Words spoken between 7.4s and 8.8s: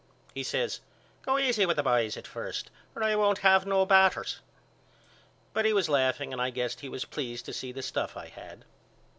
to see the stuff I had.